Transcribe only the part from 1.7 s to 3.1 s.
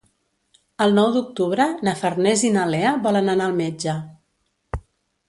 na Farners i na Lea